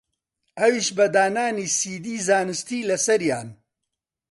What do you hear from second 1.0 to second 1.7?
دانانی